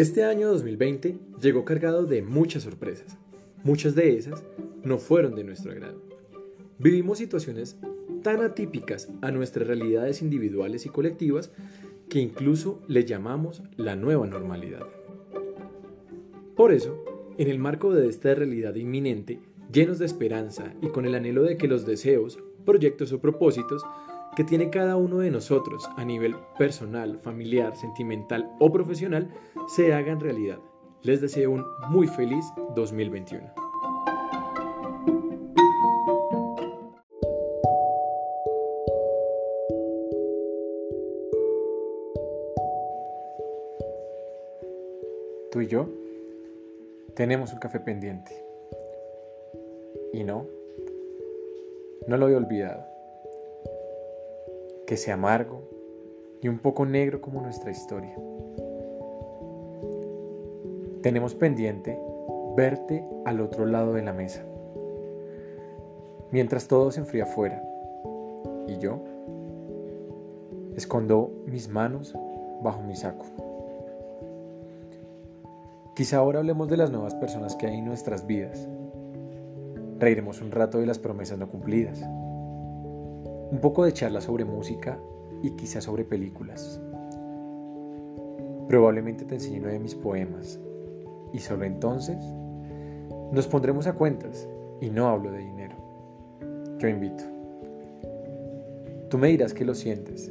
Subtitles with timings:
[0.00, 3.18] Este año 2020 llegó cargado de muchas sorpresas.
[3.64, 4.42] Muchas de esas
[4.82, 6.00] no fueron de nuestro agrado.
[6.78, 7.76] Vivimos situaciones
[8.22, 11.52] tan atípicas a nuestras realidades individuales y colectivas
[12.08, 14.86] que incluso le llamamos la nueva normalidad.
[16.56, 17.04] Por eso,
[17.36, 19.40] en el marco de esta realidad inminente,
[19.70, 23.82] llenos de esperanza y con el anhelo de que los deseos, proyectos o propósitos
[24.40, 29.30] que tiene cada uno de nosotros a nivel personal, familiar, sentimental o profesional
[29.68, 30.58] se hagan realidad.
[31.02, 32.42] Les deseo un muy feliz
[32.74, 33.52] 2021.
[45.52, 45.86] Tú y yo
[47.14, 48.32] tenemos un café pendiente.
[50.14, 50.46] Y no,
[52.06, 52.99] no lo he olvidado.
[54.90, 55.62] Que sea amargo
[56.42, 58.12] y un poco negro como nuestra historia.
[61.00, 61.96] Tenemos pendiente
[62.56, 64.42] verte al otro lado de la mesa.
[66.32, 67.62] Mientras todo se enfría afuera.
[68.66, 68.98] Y yo
[70.74, 72.12] escondo mis manos
[72.60, 73.26] bajo mi saco.
[75.94, 78.68] Quizá ahora hablemos de las nuevas personas que hay en nuestras vidas.
[80.00, 82.02] Reiremos un rato de las promesas no cumplidas.
[83.50, 84.98] Un poco de charla sobre música
[85.42, 86.80] y quizá sobre películas.
[88.68, 90.60] Probablemente te enseñe uno de mis poemas
[91.32, 92.16] y solo entonces
[93.32, 94.48] nos pondremos a cuentas
[94.80, 95.74] y no hablo de dinero.
[96.78, 97.24] Yo invito.
[99.08, 100.30] Tú me dirás que lo sientes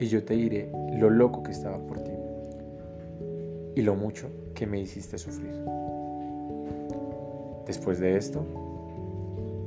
[0.00, 2.10] y yo te diré lo loco que estaba por ti
[3.76, 5.54] y lo mucho que me hiciste sufrir.
[7.66, 8.44] Después de esto,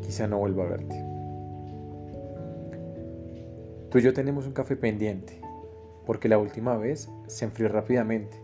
[0.00, 1.09] quizá no vuelva a verte.
[3.90, 5.40] Tú y yo tenemos un café pendiente,
[6.06, 8.40] porque la última vez se enfrió rápidamente.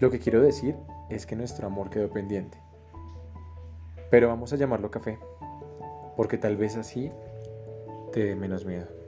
[0.00, 0.74] Lo que quiero decir
[1.08, 2.58] es que nuestro amor quedó pendiente.
[4.10, 5.20] Pero vamos a llamarlo café,
[6.16, 7.12] porque tal vez así
[8.12, 9.01] te dé menos miedo.